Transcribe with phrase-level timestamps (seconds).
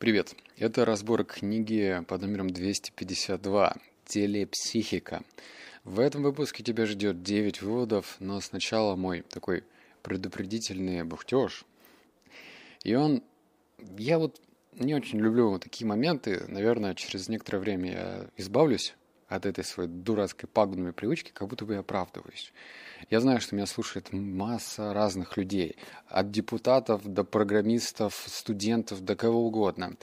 [0.00, 0.34] Привет.
[0.56, 3.76] Это разбор книги под номером 252
[4.06, 5.22] «Телепсихика».
[5.84, 9.62] В этом выпуске тебя ждет 9 выводов, но сначала мой такой
[10.02, 11.66] предупредительный бухтеж.
[12.82, 13.22] И он...
[13.98, 14.40] Я вот
[14.72, 16.46] не очень люблю такие моменты.
[16.48, 18.94] Наверное, через некоторое время я избавлюсь
[19.30, 22.52] от этой своей дурацкой пагубной привычки, как будто бы я оправдываюсь.
[23.10, 25.76] Я знаю, что меня слушает масса разных людей,
[26.08, 29.96] от депутатов до программистов, студентов, до кого угодно.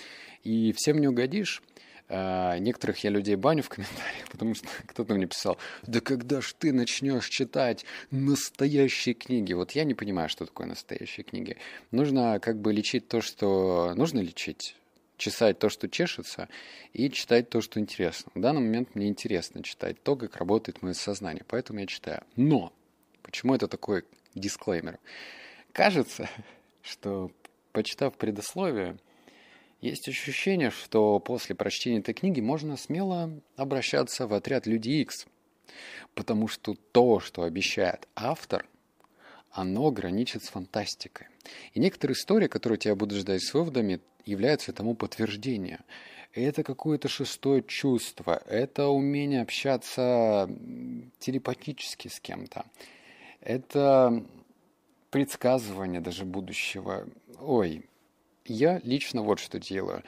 [0.44, 1.62] И всем не угодишь.
[2.10, 6.56] Uh, некоторых я людей баню в комментариях, потому что кто-то мне писал, да когда ж
[6.58, 9.52] ты начнешь читать настоящие книги?
[9.52, 11.58] Вот я не понимаю, что такое настоящие книги.
[11.92, 14.78] Нужно как бы лечить то, что нужно лечить,
[15.18, 16.48] чесать то, что чешется,
[16.94, 18.32] и читать то, что интересно.
[18.36, 22.24] В данный момент мне интересно читать то, как работает мое сознание, поэтому я читаю.
[22.36, 22.72] Но!
[23.24, 25.00] Почему это такой дисклеймер?
[25.74, 26.30] Кажется,
[26.82, 27.32] что,
[27.74, 28.98] почитав предисловие,
[29.82, 35.28] есть ощущение, что после прочтения этой книги можно смело обращаться в отряд Люди X,
[36.16, 38.66] потому что то, что обещает автор,
[39.52, 41.28] оно граничит с фантастикой.
[41.74, 45.80] И некоторые истории, которые тебя будут ждать с выводами, являются тому подтверждением.
[46.34, 50.50] Это какое-то шестое чувство, это умение общаться
[51.20, 52.66] телепатически с кем-то,
[53.42, 54.24] это
[55.10, 57.08] предсказывание даже будущего.
[57.40, 57.86] Ой,
[58.46, 60.04] я лично вот что делаю.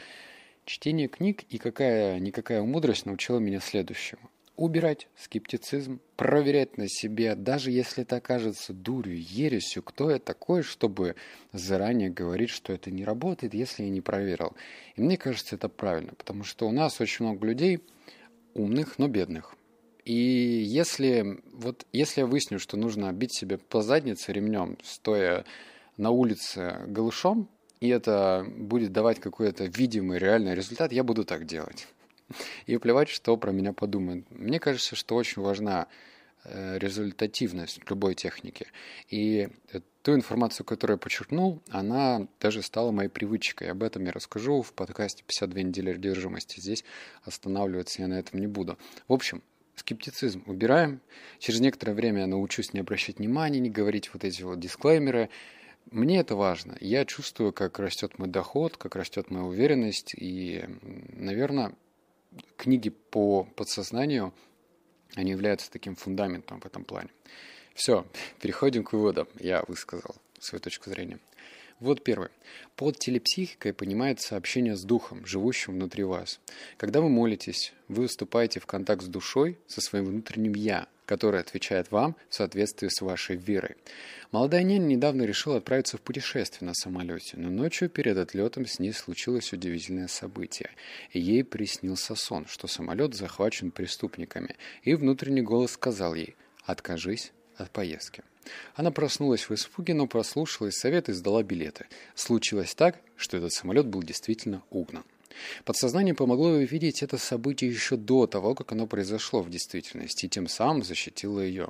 [0.66, 4.30] Чтение книг и какая-никакая мудрость научила меня следующему
[4.60, 11.16] убирать скептицизм, проверять на себе, даже если это окажется дурью, ересью, кто я такой, чтобы
[11.54, 14.56] заранее говорить, что это не работает, если я не проверил.
[14.96, 17.80] И мне кажется, это правильно, потому что у нас очень много людей
[18.54, 19.56] умных, но бедных.
[20.04, 25.46] И если, вот, если я выясню, что нужно бить себе по заднице ремнем, стоя
[25.96, 27.48] на улице голышом,
[27.80, 31.88] и это будет давать какой-то видимый реальный результат, я буду так делать
[32.66, 34.26] и плевать, что про меня подумают.
[34.32, 35.88] Мне кажется, что очень важна
[36.44, 38.68] э, результативность любой техники.
[39.10, 39.50] И
[40.02, 43.72] ту информацию, которую я подчеркнул, она даже стала моей привычкой.
[43.72, 46.60] Об этом я расскажу в подкасте «52 недели одержимости».
[46.60, 46.84] Здесь
[47.24, 48.78] останавливаться я на этом не буду.
[49.08, 49.44] В общем,
[49.76, 51.02] скептицизм убираем.
[51.40, 55.30] Через некоторое время я научусь не обращать внимания, не говорить вот эти вот дисклеймеры.
[55.92, 56.78] Мне это важно.
[56.80, 60.14] Я чувствую, как растет мой доход, как растет моя уверенность.
[60.16, 60.64] И,
[61.14, 61.74] наверное,
[62.58, 64.34] книги по подсознанию,
[65.16, 67.10] они являются таким фундаментом в этом плане.
[67.74, 68.06] Все,
[68.42, 69.28] переходим к выводам.
[69.40, 71.20] Я высказал свою точку зрения.
[71.80, 72.30] Вот первый.
[72.76, 76.42] Под телепсихикой понимается общение с духом, живущим внутри вас.
[76.78, 81.92] Когда вы молитесь, вы вступаете в контакт с душой, со своим внутренним «я», которое отвечает
[81.92, 83.78] вам в соответствии с вашей верой.
[84.32, 88.94] Молодая няня недавно решила отправиться в путешествие на самолете, но ночью перед отлетом с ней
[88.94, 90.70] случилось удивительное событие.
[91.12, 98.22] ей приснился сон, что самолет захвачен преступниками, и внутренний голос сказал ей «Откажись от поездки».
[98.76, 101.88] Она проснулась в испуге, но прослушалась совет и сдала билеты.
[102.14, 105.04] Случилось так, что этот самолет был действительно угнан.
[105.66, 110.30] Подсознание помогло ей видеть это событие еще до того, как оно произошло в действительности, и
[110.30, 111.70] тем самым защитило ее.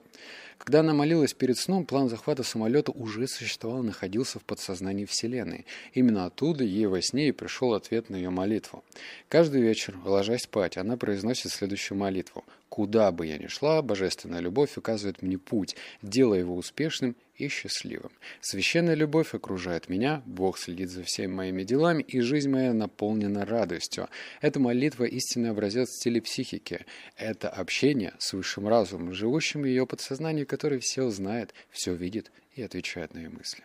[0.58, 5.66] Когда она молилась перед сном, план захвата самолета уже существовал, находился в подсознании Вселенной.
[5.94, 8.84] Именно оттуда ей во сне и пришел ответ на ее молитву.
[9.30, 12.44] Каждый вечер, ложась спать, она произносит следующую молитву.
[12.70, 18.12] «Куда бы я ни шла, божественная любовь указывает мне путь, делая его успешным и счастливым.
[18.42, 24.10] Священная любовь окружает меня, Бог следит за всеми моими делами, и жизнь моя наполнена радостью.
[24.42, 26.86] Эта молитва– истинный образец телепсихики.
[27.16, 32.62] Это общение с высшим разумом, живущим в ее подсознании, который все знает, все видит и
[32.62, 33.64] отвечает на ее мысли.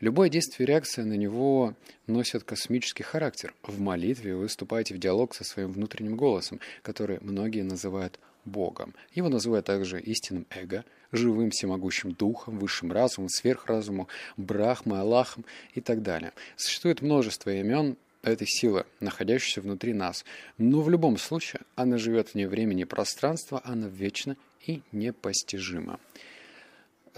[0.00, 1.74] Любое действие и реакция на него
[2.06, 3.54] носят космический характер.
[3.62, 8.94] В молитве вы вступаете в диалог со своим внутренним голосом, который многие называют Богом.
[9.12, 16.02] Его называют также истинным эго, живым всемогущим духом, высшим разумом, сверхразумом, брахмой, Аллахом и так
[16.02, 16.32] далее.
[16.56, 20.24] Существует множество имен этой силы, находящейся внутри нас.
[20.56, 24.36] Но в любом случае она живет вне времени и пространства, она вечна
[24.66, 26.00] и непостижима.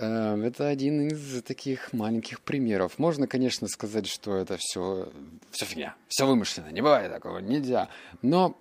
[0.00, 2.99] Э, это один из таких маленьких примеров.
[2.99, 5.12] Можно, конечно, сказать, что это все,
[5.50, 7.91] все фигня, все вымышленно, не бывает такого, нельзя.
[8.23, 8.58] Но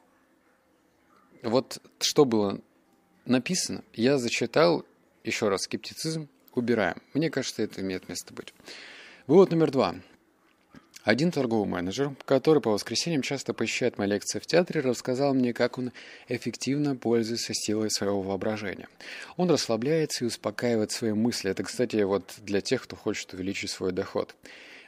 [1.42, 2.60] вот что было
[3.26, 4.86] написано, я зачитал,
[5.24, 7.02] еще раз, скептицизм убираем.
[7.14, 8.54] Мне кажется, это имеет место быть.
[9.26, 9.96] Вывод номер два.
[11.04, 15.78] Один торговый менеджер, который по воскресеньям часто посещает мои лекции в театре, рассказал мне, как
[15.78, 15.94] он
[16.28, 18.90] эффективно пользуется силой своего воображения.
[19.38, 21.52] Он расслабляется и успокаивает свои мысли.
[21.52, 24.36] Это, кстати, вот для тех, кто хочет увеличить свой доход.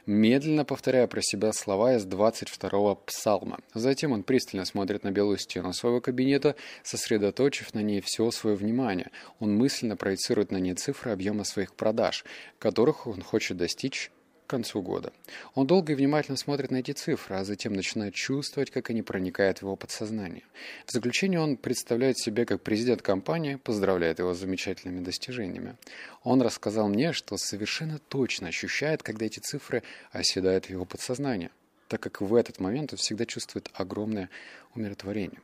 [0.04, 3.60] медленно повторяя про себя слова из 22-го псалма.
[3.72, 9.10] Затем он пристально смотрит на белую стену своего кабинета, сосредоточив на ней все свое внимание.
[9.38, 12.24] Он мысленно проецирует на ней цифры объема своих продаж,
[12.58, 14.10] которых он хочет достичь
[14.52, 15.12] концу года.
[15.54, 19.58] Он долго и внимательно смотрит на эти цифры, а затем начинает чувствовать, как они проникают
[19.58, 20.42] в его подсознание.
[20.86, 25.76] В заключение он представляет себя как президент компании, поздравляет его с замечательными достижениями.
[26.22, 29.82] Он рассказал мне, что совершенно точно ощущает, когда эти цифры
[30.12, 31.50] оседают в его подсознание,
[31.88, 34.28] так как в этот момент он всегда чувствует огромное
[34.74, 35.40] умиротворение.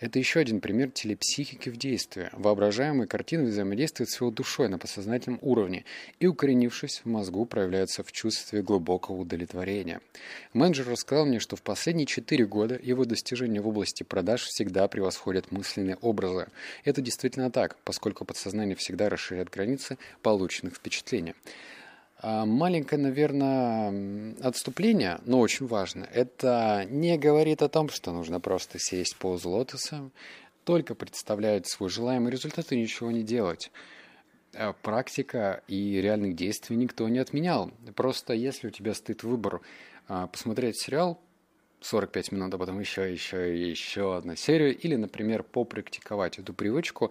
[0.00, 2.28] Это еще один пример телепсихики в действии.
[2.32, 5.84] Воображаемые картины взаимодействуют с его душой на подсознательном уровне
[6.20, 10.00] и, укоренившись в мозгу, проявляются в чувстве глубокого удовлетворения.
[10.52, 15.52] Менеджер рассказал мне, что в последние четыре года его достижения в области продаж всегда превосходят
[15.52, 16.48] мысленные образы.
[16.84, 21.34] Это действительно так, поскольку подсознание всегда расширяет границы полученных впечатлений.
[22.18, 26.08] А, маленькое, наверное, отступление, но очень важно.
[26.12, 30.10] Это не говорит о том, что нужно просто сесть позу лотоса,
[30.64, 33.70] только представлять свой желаемый результат и ничего не делать.
[34.54, 37.70] А, практика и реальных действий никто не отменял.
[37.94, 39.60] Просто если у тебя стоит выбор
[40.08, 41.20] а, посмотреть сериал
[41.80, 47.10] 45 минут, а потом еще, еще еще одну серию, или, например, попрактиковать эту привычку,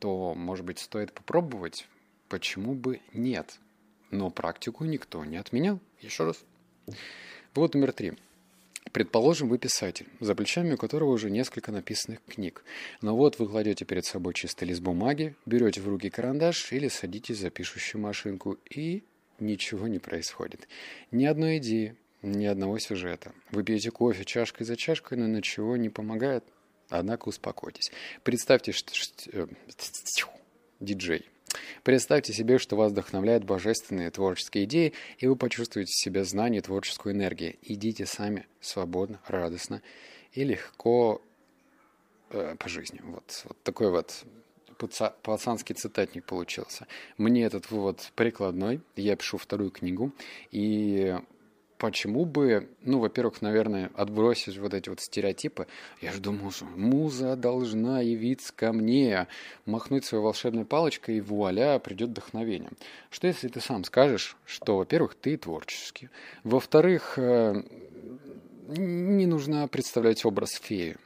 [0.00, 1.86] то, может быть, стоит попробовать.
[2.28, 3.58] Почему бы нет?
[4.10, 5.80] Но практику никто не отменял.
[6.00, 6.44] Еще раз.
[7.54, 8.14] Вот номер три.
[8.92, 12.64] Предположим, вы писатель, за плечами у которого уже несколько написанных книг.
[13.02, 17.38] Но вот вы кладете перед собой чистый лист бумаги, берете в руки карандаш или садитесь
[17.38, 19.02] за пишущую машинку, и
[19.40, 20.68] ничего не происходит.
[21.10, 23.32] Ни одной идеи, ни одного сюжета.
[23.50, 26.44] Вы пьете кофе чашкой за чашкой, но ничего не помогает.
[26.88, 27.92] Однако успокойтесь.
[28.22, 28.90] Представьте, что...
[29.32, 29.46] Э,
[30.80, 31.26] диджей
[31.82, 36.62] Представьте себе, что вас вдохновляют божественные творческие идеи, и вы почувствуете в себе знание и
[36.62, 37.56] творческую энергию.
[37.62, 39.82] Идите сами, свободно, радостно
[40.32, 41.22] и легко
[42.30, 43.00] э, по жизни.
[43.02, 44.24] Вот, вот такой вот
[45.22, 46.86] пацанский цитатник получился.
[47.16, 48.80] Мне этот вывод прикладной.
[48.96, 50.12] Я пишу вторую книгу,
[50.50, 51.16] и
[51.78, 55.66] почему бы, ну, во-первых, наверное, отбросить вот эти вот стереотипы.
[56.00, 56.66] Я жду музу.
[56.76, 59.28] Муза должна явиться ко мне,
[59.64, 62.70] махнуть своей волшебной палочкой, и вуаля, придет вдохновение.
[63.10, 66.10] Что если ты сам скажешь, что, во-первых, ты творческий,
[66.44, 67.62] во-вторых, э,
[68.68, 70.96] не нужно представлять образ феи.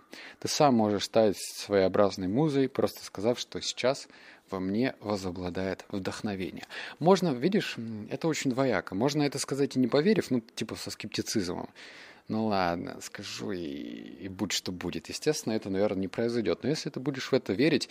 [0.40, 4.08] Ты сам можешь стать своеобразной музой, просто сказав, что сейчас
[4.52, 6.66] во мне возобладает вдохновение.
[6.98, 7.76] Можно, видишь,
[8.10, 8.94] это очень двояко.
[8.94, 11.68] Можно это сказать и не поверив, ну, типа со скептицизмом.
[12.28, 15.08] Ну ладно, скажу и, и будь что будет.
[15.08, 16.62] Естественно, это, наверное, не произойдет.
[16.62, 17.88] Но если ты будешь в это верить,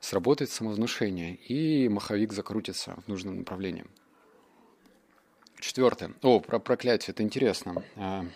[0.00, 3.84] сработает самовнушение, и маховик закрутится в нужном направлении.
[5.60, 6.12] Четвертое.
[6.22, 7.82] О, про проклятие, это интересно.
[7.96, 8.26] А,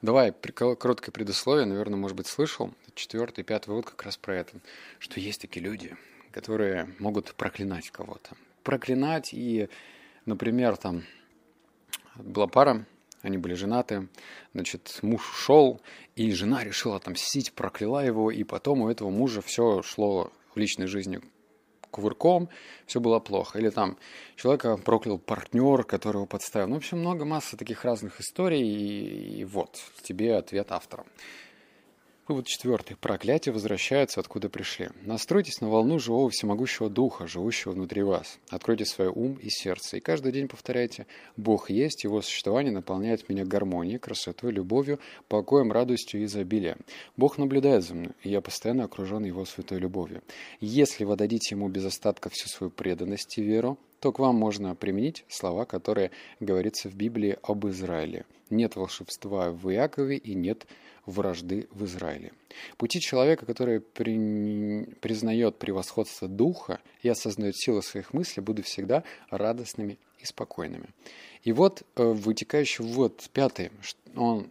[0.00, 2.72] давай, короткое предусловие, наверное, может быть, слышал.
[2.94, 4.58] Четвертый, пятый вывод как раз про это.
[4.98, 5.96] Что есть такие люди,
[6.32, 8.36] которые могут проклинать кого-то.
[8.62, 9.68] Проклинать и,
[10.26, 11.04] например, там
[12.16, 12.86] была пара,
[13.22, 14.08] они были женаты,
[14.54, 15.80] значит, муж ушел,
[16.14, 20.86] и жена решила отомстить, прокляла его, и потом у этого мужа все шло в личной
[20.86, 21.20] жизни
[21.90, 22.48] кувырком,
[22.86, 23.58] все было плохо.
[23.58, 23.96] Или там
[24.36, 26.68] человека проклял партнер, которого подставил.
[26.68, 31.04] Ну, в общем, много массы таких разных историй, и, и вот тебе ответ автора.
[32.28, 32.94] Вывод четвертый.
[32.94, 34.90] Проклятия возвращаются, откуда пришли.
[35.00, 38.38] Настройтесь на волну живого всемогущего духа, живущего внутри вас.
[38.50, 39.96] Откройте свой ум и сердце.
[39.96, 41.06] И каждый день повторяйте
[41.38, 46.76] «Бог есть, Его существование наполняет меня гармонией, красотой, любовью, покоем, радостью и изобилием.
[47.16, 50.22] Бог наблюдает за мной, и я постоянно окружен Его святой любовью.
[50.60, 54.74] Если вы дадите Ему без остатка всю свою преданность и веру, то к вам можно
[54.74, 58.24] применить слова, которые говорится в Библии об Израиле.
[58.50, 60.66] Нет волшебства в Иакове и нет
[61.06, 62.32] вражды в Израиле.
[62.76, 64.84] Пути человека, который при...
[65.00, 70.90] признает превосходство духа и осознает силу своих мыслей, будут всегда радостными и спокойными.
[71.42, 73.70] И вот э, вытекающий вот пятый,
[74.16, 74.48] он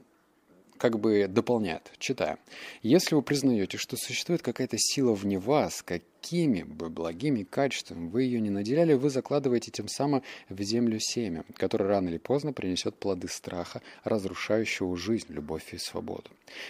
[0.78, 2.38] как бы дополняет, читая.
[2.82, 8.40] Если вы признаете, что существует какая-то сила вне вас, какими бы благими качествами вы ее
[8.40, 13.28] не наделяли, вы закладываете тем самым в землю семя, которое рано или поздно принесет плоды
[13.28, 16.30] страха, разрушающего жизнь, любовь и свободу.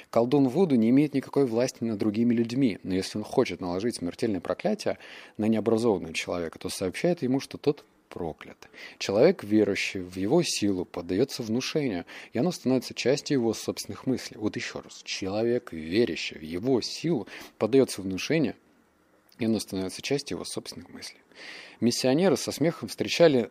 [0.09, 4.41] Колдун Вуду не имеет никакой власти над другими людьми, но если он хочет наложить смертельное
[4.41, 4.97] проклятие
[5.37, 8.57] на необразованного человека, то сообщает ему, что тот проклят.
[8.97, 14.37] Человек, верующий в его силу, поддается внушению, и оно становится частью его собственных мыслей.
[14.37, 15.01] Вот еще раз.
[15.03, 18.55] Человек, верящий в его силу, поддается внушению,
[19.39, 21.19] и оно становится частью его собственных мыслей.
[21.79, 23.49] Миссионеры со смехом встречали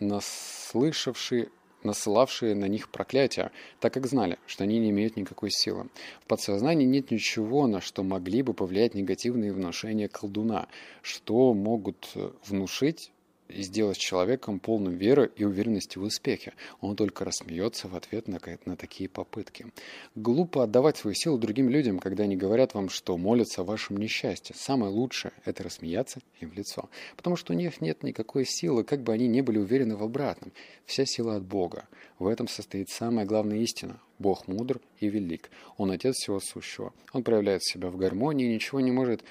[0.00, 1.48] наслышавшие
[1.86, 5.88] насылавшие на них проклятия, так как знали, что они не имеют никакой силы.
[6.22, 10.66] В подсознании нет ничего, на что могли бы повлиять негативные внушения колдуна,
[11.00, 12.12] что могут
[12.46, 13.15] внушить и
[13.48, 16.54] сделать человеком полным веры и уверенности в успехе.
[16.80, 19.66] Он только рассмеется в ответ на, на такие попытки.
[20.14, 24.54] Глупо отдавать свою силу другим людям, когда они говорят вам, что молятся о вашем несчастье.
[24.58, 26.88] Самое лучшее– это рассмеяться им в лицо.
[27.16, 30.52] Потому что у них нет никакой силы, как бы они ни были уверены в обратном.
[30.84, 31.86] Вся сила от Бога.
[32.18, 34.00] В этом состоит самая главная истина.
[34.18, 35.50] Бог мудр и велик.
[35.76, 36.92] Он Отец всего сущего.
[37.12, 39.22] Он проявляет себя в гармонии и ничего не может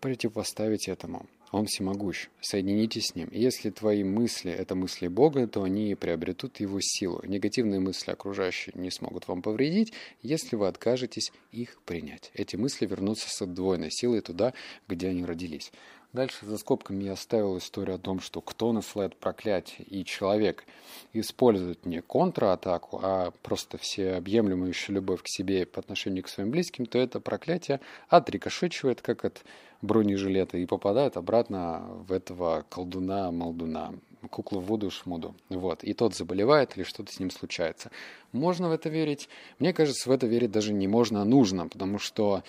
[0.00, 1.26] противопоставить этому.
[1.50, 2.28] Он всемогущ.
[2.40, 3.28] Соединитесь с Ним.
[3.28, 7.22] И если твои мысли– это мысли Бога, то они приобретут Его силу.
[7.24, 12.30] Негативные мысли окружающие не смогут вам повредить, если вы откажетесь их принять.
[12.34, 14.52] Эти мысли вернутся с удвоенной силой туда,
[14.88, 15.72] где они родились.
[16.18, 20.64] Дальше за скобками я оставил историю о том, что кто насылает проклятие, и человек
[21.12, 26.98] использует не контратаку, а просто всеобъемлющую любовь к себе по отношению к своим близким, то
[26.98, 29.44] это проклятие отрикошечивает, как от
[29.80, 33.94] бронежилета, и попадает обратно в этого колдуна-молдуна,
[34.28, 35.36] куклу в воду шмуду.
[35.50, 35.84] Вот.
[35.84, 37.92] И тот заболевает или что-то с ним случается.
[38.32, 39.28] Можно в это верить?
[39.60, 42.42] Мне кажется, в это верить даже не можно, а нужно, потому что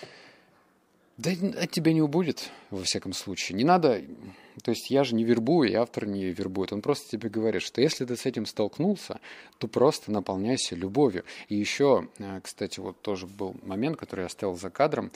[1.19, 3.57] да от тебя не убудет, во всяком случае.
[3.57, 4.01] Не надо...
[4.63, 6.71] То есть я же не вербую, и автор не вербует.
[6.71, 9.19] Он просто тебе говорит, что если ты с этим столкнулся,
[9.57, 11.25] то просто наполняйся любовью.
[11.49, 15.11] И еще, э, кстати, вот тоже был момент, который я оставил за кадром.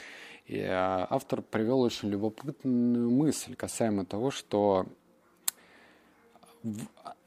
[0.45, 4.85] И э, автор привел очень любопытную мысль касаемо того, что
[6.65, 6.69] э,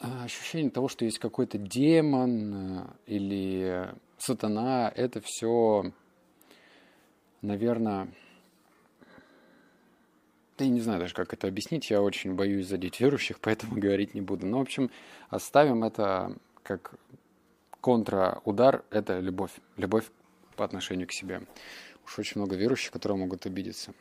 [0.01, 5.93] ощущение того, что есть какой-то демон или сатана, это все,
[7.41, 8.09] наверное,
[10.59, 11.91] да я не знаю даже, как это объяснить.
[11.91, 14.47] Я очень боюсь задеть верующих, поэтому говорить не буду.
[14.47, 14.91] Но, в общем,
[15.29, 16.95] оставим это как
[17.81, 18.85] контраудар.
[18.91, 19.53] Это любовь.
[19.77, 20.05] Любовь
[20.57, 21.43] по отношению к себе.
[22.05, 23.93] Уж очень много верующих, которые могут обидеться.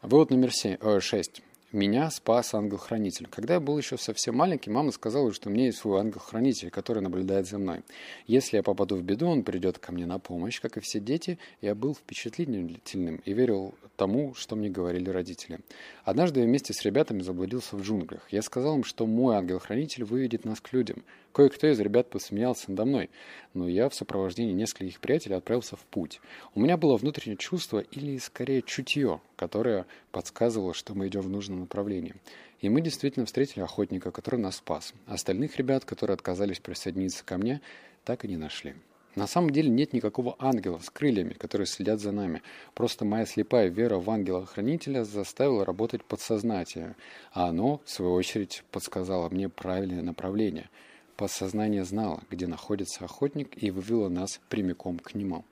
[0.00, 1.42] Вывод номер 7, э, 6.
[1.72, 3.28] Меня спас ангел-хранитель.
[3.28, 7.00] Когда я был еще совсем маленький, мама сказала, что у меня есть свой ангел-хранитель, который
[7.00, 7.80] наблюдает за мной.
[8.26, 10.60] Если я попаду в беду, он придет ко мне на помощь.
[10.60, 15.60] Как и все дети, я был впечатлительным и верил тому, что мне говорили родители.
[16.04, 18.30] Однажды я вместе с ребятами заблудился в джунглях.
[18.30, 21.02] Я сказал им, что мой ангел-хранитель выведет нас к людям.
[21.32, 23.10] Кое-кто из ребят посмеялся надо мной,
[23.54, 26.20] но я в сопровождении нескольких приятелей отправился в путь.
[26.54, 31.60] У меня было внутреннее чувство или скорее чутье, которое подсказывало, что мы идем в нужном
[31.60, 32.14] направлении.
[32.60, 34.92] И мы действительно встретили охотника, который нас спас.
[35.06, 37.62] Остальных ребят, которые отказались присоединиться ко мне,
[38.04, 38.74] так и не нашли.
[39.14, 42.42] На самом деле нет никакого ангела с крыльями, которые следят за нами.
[42.74, 46.94] Просто моя слепая вера в ангела-хранителя заставила работать подсознание,
[47.32, 50.68] а оно, в свою очередь, подсказало мне правильное направление–
[51.22, 55.44] Подсознание знало, где находится охотник, и вывело нас прямиком к нему.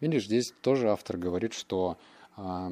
[0.00, 1.98] Видишь, здесь тоже автор говорит, что
[2.38, 2.70] э,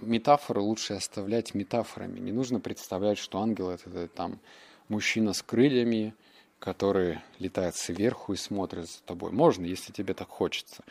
[0.00, 2.18] метафоры лучше оставлять метафорами.
[2.18, 4.40] Не нужно представлять, что ангел это, это там
[4.88, 6.14] мужчина с крыльями,
[6.58, 9.30] который летает сверху и смотрит за тобой.
[9.30, 10.84] Можно, если тебе так хочется.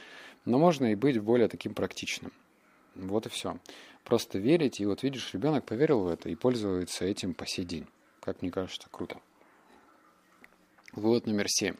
[0.45, 2.31] Но можно и быть более таким практичным.
[2.93, 3.57] Вот и все.
[4.03, 7.87] Просто верить, и вот видишь, ребенок поверил в это и пользуется этим по сей день.
[8.19, 9.19] Как мне кажется, круто.
[10.93, 11.75] Вывод номер семь.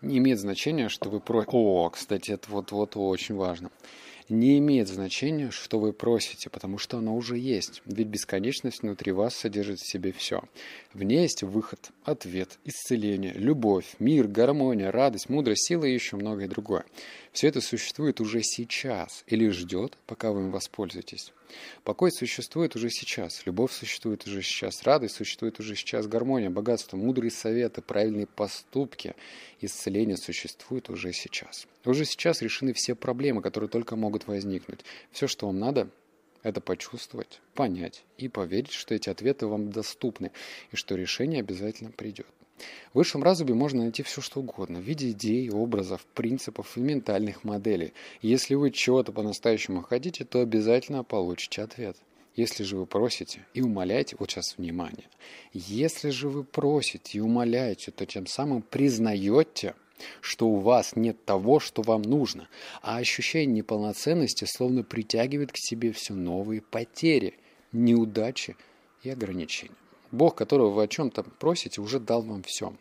[0.00, 1.44] Не имеет значения, что вы про...
[1.46, 3.70] О, кстати, это вот-вот очень важно.
[4.30, 7.82] Не имеет значения, что вы просите, потому что оно уже есть.
[7.84, 10.42] Ведь бесконечность внутри вас содержит в себе все.
[10.94, 16.48] В ней есть выход, ответ, исцеление, любовь, мир, гармония, радость, мудрость, сила и еще многое
[16.48, 16.86] другое.
[17.36, 21.34] Все это существует уже сейчас или ждет, пока вы им воспользуетесь.
[21.84, 27.30] Покой существует уже сейчас, любовь существует уже сейчас, радость существует уже сейчас, гармония, богатство, мудрые
[27.30, 29.14] советы, правильные поступки,
[29.60, 31.66] исцеление существует уже сейчас.
[31.84, 34.80] Уже сейчас решены все проблемы, которые только могут возникнуть.
[35.12, 35.90] Все, что вам надо,
[36.42, 40.32] это почувствовать, понять и поверить, что эти ответы вам доступны
[40.72, 42.28] и что решение обязательно придет.
[42.92, 47.44] В высшем разуме можно найти все, что угодно, в виде идей, образов, принципов и ментальных
[47.44, 47.92] моделей.
[48.22, 51.96] если вы чего-то по-настоящему хотите, то обязательно получите ответ.
[52.34, 55.08] Если же вы просите и умоляете, вот сейчас внимание,
[55.52, 59.74] если же вы просите и умоляете, то тем самым признаете,
[60.20, 62.48] что у вас нет того, что вам нужно,
[62.82, 67.38] а ощущение неполноценности словно притягивает к себе все новые потери,
[67.72, 68.56] неудачи
[69.02, 69.74] и ограничения.
[70.10, 72.74] Бог, которого вы о чем-то просите, уже дал вам все.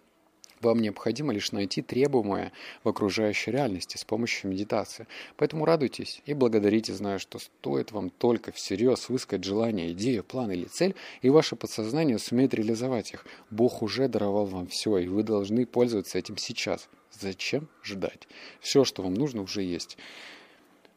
[0.61, 2.51] Вам необходимо лишь найти требуемое
[2.83, 5.05] в окружающей реальности с помощью медитации.
[5.37, 10.65] Поэтому радуйтесь и благодарите, зная, что стоит вам только всерьез высказать желание, идею, план или
[10.65, 13.25] цель, и ваше подсознание сумеет реализовать их.
[13.49, 16.89] Бог уже даровал вам все, и вы должны пользоваться этим сейчас.
[17.11, 18.27] Зачем ждать?
[18.59, 19.97] Все, что вам нужно, уже есть.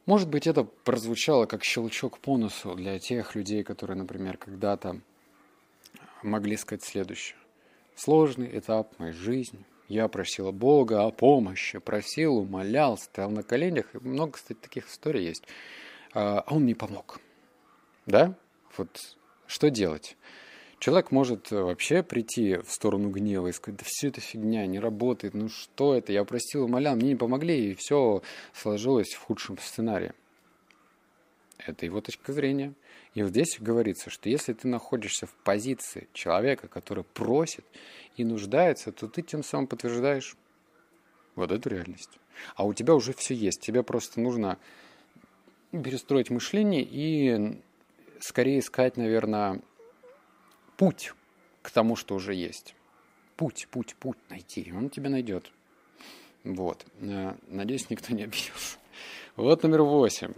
[0.07, 5.01] Может быть, это прозвучало как щелчок по носу для тех людей, которые, например, когда-то
[6.23, 7.37] могли сказать следующее.
[7.95, 9.65] Сложный этап моей жизни.
[9.89, 13.95] Я просила Бога о помощи, просил, умолял, стоял на коленях.
[13.95, 15.45] И много, кстати, таких историй есть.
[16.13, 17.21] А, а он не помог.
[18.07, 18.35] Да?
[18.77, 20.17] Вот что делать?
[20.79, 25.35] Человек может вообще прийти в сторону гнева и сказать, да все это фигня, не работает,
[25.35, 28.23] ну что это, я просил, умолял, мне не помогли, и все
[28.53, 30.13] сложилось в худшем сценарии.
[31.59, 32.75] Это его точка зрения.
[33.15, 37.65] И вот здесь говорится, что если ты находишься в позиции человека, который просит
[38.17, 40.37] и нуждается, то ты тем самым подтверждаешь
[41.35, 42.19] вот эту реальность.
[42.55, 43.61] А у тебя уже все есть.
[43.61, 44.59] Тебе просто нужно
[45.73, 47.61] перестроить мышление и
[48.21, 49.61] скорее искать, наверное,
[50.77, 51.13] путь
[51.63, 52.75] к тому, что уже есть.
[53.37, 54.73] Путь, путь, путь найти.
[54.75, 55.51] Он тебя найдет.
[56.45, 56.87] Вот.
[57.01, 58.79] Э, надеюсь, никто не обиделся.
[59.37, 60.33] Вот номер восемь.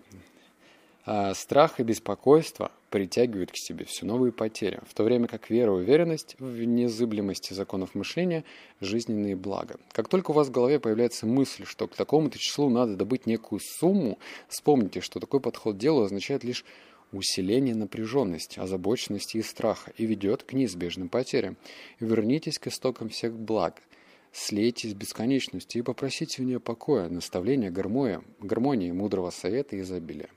[1.12, 5.72] А страх и беспокойство притягивают к себе все новые потери, в то время как вера
[5.72, 8.44] и уверенность в незыблемости законов мышления–
[8.80, 9.80] жизненные блага.
[9.90, 13.58] Как только у вас в голове появляется мысль, что к такому-то числу надо добыть некую
[13.58, 16.64] сумму, вспомните, что такой подход к делу означает лишь
[17.10, 21.56] усиление напряженности, озабоченности и страха и ведет к неизбежным потерям.
[21.98, 23.82] Вернитесь к истокам всех благ–
[24.32, 30.28] слейтесь с бесконечностью и попросите у нее покоя, наставления, гармония, гармонии, мудрого совета и изобилия.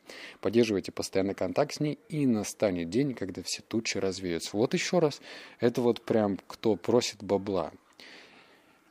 [0.41, 4.57] Поддерживайте постоянный контакт с ней, и настанет день, когда все тучи развеются.
[4.57, 5.21] Вот еще раз,
[5.59, 7.71] это вот прям кто просит бабла.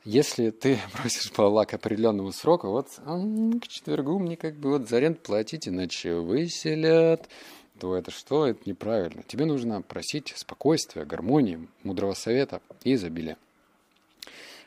[0.05, 4.97] Если ты просишь бабла к определенному сроку, вот к четвергу мне как бы вот за
[4.97, 7.29] аренду платить, иначе выселят,
[7.79, 8.45] то это что?
[8.45, 9.23] Это неправильно.
[9.23, 13.37] Тебе нужно просить спокойствия, гармонии, мудрого совета и изобилия.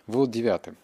[0.07, 0.75] Вывод девятый.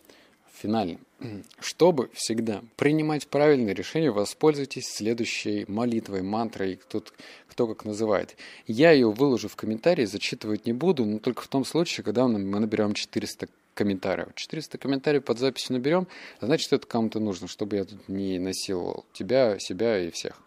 [0.52, 0.98] Финальный.
[1.60, 7.04] Чтобы всегда принимать правильные решения, воспользуйтесь следующей молитвой, мантрой, кто,
[7.48, 8.36] кто как называет.
[8.66, 12.38] Я ее выложу в комментарии, зачитывать не буду, но только в том случае, когда мы
[12.38, 14.28] наберем 400 комментариев.
[14.34, 16.08] 400 комментариев под записью наберем,
[16.40, 20.40] значит, это кому-то нужно, чтобы я тут не насиловал тебя, себя и всех.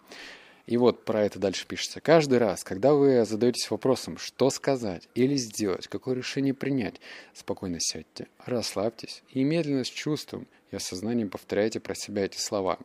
[0.67, 2.01] И вот про это дальше пишется.
[2.01, 6.99] Каждый раз, когда вы задаетесь вопросом, что сказать или сделать, какое решение принять,
[7.33, 12.79] спокойно сядьте, расслабьтесь и медленно с чувством и осознанием повторяйте про себя эти слова.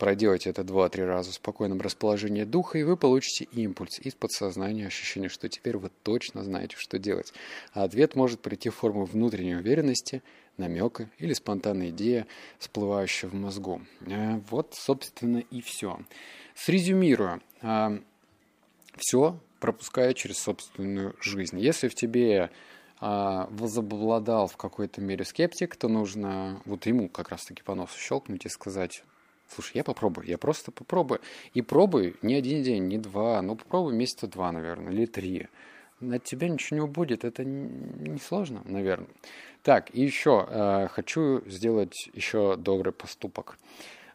[0.00, 5.28] Проделайте это два-три раза в спокойном расположении духа, и вы получите импульс из подсознания, ощущение,
[5.28, 7.34] что теперь вы точно знаете, что делать.
[7.74, 10.22] А ответ может прийти в форму внутренней уверенности,
[10.56, 12.24] намека или спонтанной идеи,
[12.58, 13.82] всплывающей в мозгу.
[14.06, 15.98] Э, вот, собственно, и все.
[16.62, 17.40] Срезюмирую.
[17.62, 17.98] А,
[18.98, 21.58] Все пропуская через собственную жизнь.
[21.58, 22.50] Если в тебе
[23.00, 28.44] а, возобладал в какой-то мере скептик, то нужно вот ему как раз-таки по носу щелкнуть
[28.44, 29.04] и сказать,
[29.48, 31.22] слушай, я попробую, я просто попробую.
[31.54, 35.48] И пробуй не один день, не два, но попробуй месяца два, наверное, или три.
[36.02, 39.08] От тебя ничего не убудет, это не сложно, наверное.
[39.62, 43.58] Так, и еще э, хочу сделать еще добрый поступок.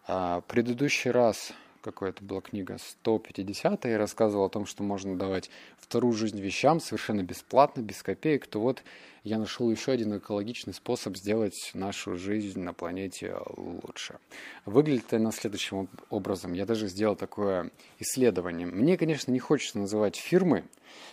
[0.08, 1.54] Э, предыдущий раз
[1.86, 6.80] какая это была книга, 150 и рассказывал о том, что можно давать вторую жизнь вещам
[6.80, 8.84] совершенно бесплатно, без копеек, то вот
[9.24, 14.18] я нашел еще один экологичный способ сделать нашу жизнь на планете лучше.
[14.66, 16.54] Выглядит это следующим образом.
[16.54, 17.70] Я даже сделал такое
[18.00, 18.66] исследование.
[18.66, 20.64] Мне, конечно, не хочется называть фирмы,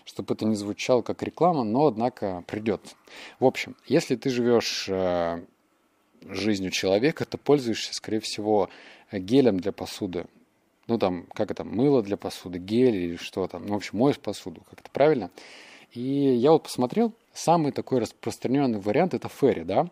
[0.07, 2.81] чтобы это не звучало как реклама, но, однако, придет.
[3.41, 5.45] В общем, если ты живешь э,
[6.23, 8.71] жизнью человека, то пользуешься, скорее всего,
[9.13, 10.25] гелем для посуды
[10.93, 14.19] ну там, как это, мыло для посуды, гель или что там, ну, в общем, моешь
[14.19, 15.31] посуду, как это правильно.
[15.93, 19.89] И я вот посмотрел, самый такой распространенный вариант это ферри, да.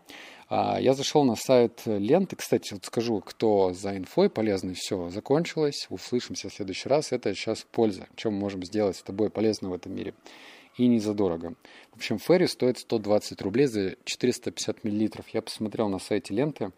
[0.47, 5.87] А, я зашел на сайт ленты, кстати, вот скажу, кто за инфой полезный, все, закончилось,
[5.89, 9.73] услышимся в следующий раз, это сейчас польза, что мы можем сделать с тобой полезно в
[9.73, 10.13] этом мире.
[10.77, 11.55] И не задорого.
[11.91, 15.27] В общем, ферри стоит 120 рублей за 450 миллилитров.
[15.29, 16.71] Я посмотрел на сайте ленты,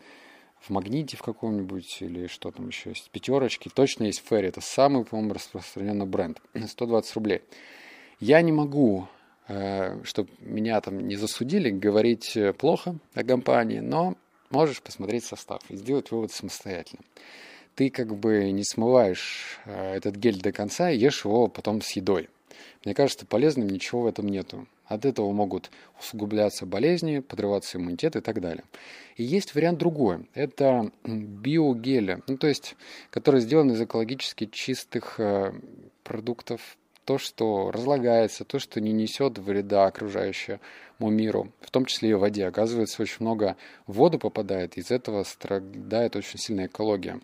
[0.63, 3.69] в Магните в каком-нибудь или что там еще есть, пятерочки.
[3.73, 6.41] Точно есть Ферри, это самый, по-моему, распространенный бренд.
[6.53, 7.41] 120 рублей.
[8.19, 9.07] Я не могу,
[9.47, 14.15] э, чтобы меня там не засудили, говорить плохо о компании, но
[14.49, 17.03] можешь посмотреть состав и сделать вывод самостоятельно.
[17.75, 21.91] Ты как бы не смываешь э, этот гель до конца и ешь его потом с
[21.91, 22.29] едой.
[22.85, 24.67] Мне кажется, полезным ничего в этом нету.
[24.85, 28.63] От этого могут усугубляться болезни, подрываться иммунитет и так далее.
[29.15, 30.27] И есть вариант другой.
[30.33, 32.75] Это биогели, ну, то есть,
[33.09, 35.53] которые сделаны из экологически чистых э,
[36.03, 40.59] продуктов, то, что разлагается, то, что не несет вреда окружающему
[40.99, 42.45] миру, в том числе и воде.
[42.45, 47.19] Оказывается, очень много в воду попадает, из этого страдает очень сильная экология.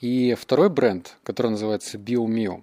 [0.00, 2.62] И второй бренд, который называется BioMio,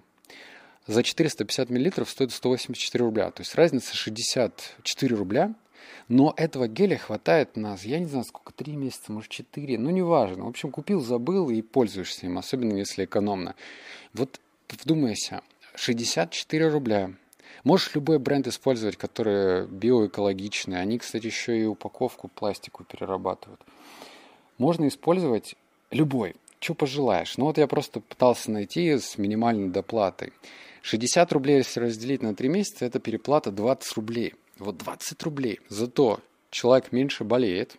[0.86, 3.30] за 450 мл стоит 184 рубля.
[3.30, 5.54] То есть разница 64 рубля.
[6.08, 10.44] Но этого геля хватает нас, я не знаю, сколько, 3 месяца, может 4, ну неважно.
[10.44, 13.54] В общем, купил, забыл и пользуешься им, особенно если экономно.
[14.12, 15.40] Вот вдумайся,
[15.76, 17.12] 64 рубля.
[17.64, 20.80] Можешь любой бренд использовать, который биоэкологичный.
[20.80, 23.60] Они, кстати, еще и упаковку пластику перерабатывают.
[24.58, 25.56] Можно использовать
[25.90, 27.38] любой, что пожелаешь.
[27.38, 30.32] Ну вот я просто пытался найти с минимальной доплатой.
[30.84, 34.34] 60 рублей, если разделить на 3 месяца, это переплата 20 рублей.
[34.58, 35.60] Вот 20 рублей.
[35.70, 36.20] Зато
[36.50, 37.78] человек меньше болеет,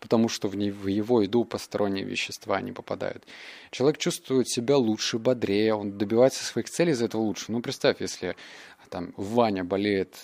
[0.00, 3.24] потому что в, его еду посторонние вещества не попадают.
[3.70, 7.52] Человек чувствует себя лучше, бодрее, он добивается своих целей из этого лучше.
[7.52, 8.36] Ну, представь, если
[8.88, 10.16] там Ваня болеет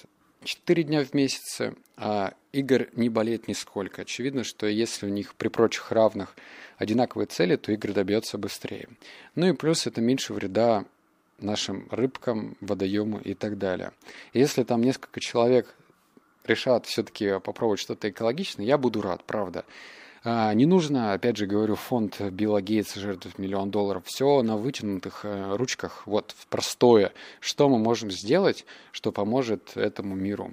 [0.42, 1.60] 4 дня в месяц,
[1.98, 4.02] а Игорь не болеет нисколько.
[4.02, 6.34] Очевидно, что если у них при прочих равных
[6.78, 8.88] одинаковые цели, то Игорь добьется быстрее.
[9.34, 10.86] Ну и плюс это меньше вреда
[11.42, 13.92] нашим рыбкам, водоему и так далее.
[14.32, 15.74] если там несколько человек
[16.44, 19.64] решат все-таки попробовать что-то экологичное, я буду рад, правда.
[20.24, 24.04] А, не нужно, опять же говорю, фонд Билла Гейтса жертвует миллион долларов.
[24.06, 27.12] Все на вытянутых э, ручках, вот простое.
[27.40, 30.52] Что мы можем сделать, что поможет этому миру.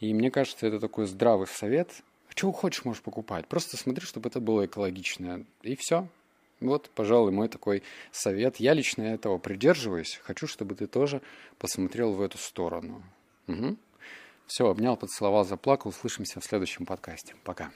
[0.00, 2.02] И мне кажется, это такой здравый совет.
[2.34, 3.48] Чего хочешь, можешь покупать.
[3.48, 5.44] Просто смотри, чтобы это было экологичное.
[5.62, 6.06] И все.
[6.60, 8.56] Вот, пожалуй, мой такой совет.
[8.56, 10.20] Я лично этого придерживаюсь.
[10.24, 11.22] Хочу, чтобы ты тоже
[11.58, 13.02] посмотрел в эту сторону.
[13.46, 13.76] Угу.
[14.46, 15.90] Все, обнял, поцеловал, заплакал.
[15.90, 17.34] Услышимся в следующем подкасте.
[17.44, 17.70] Пока.